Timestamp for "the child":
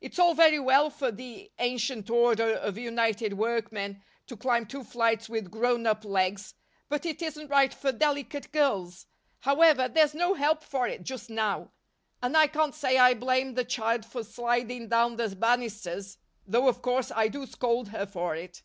13.54-14.04